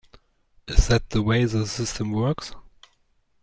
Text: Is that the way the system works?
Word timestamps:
Is 0.67 0.87
that 0.87 1.11
the 1.11 1.21
way 1.21 1.45
the 1.45 1.67
system 1.67 2.11
works? 2.11 2.53